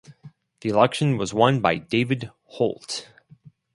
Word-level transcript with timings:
The 0.61 0.69
election 0.69 1.15
was 1.19 1.31
won 1.31 1.59
by 1.61 1.77
David 1.77 2.31
Holt. 2.45 3.07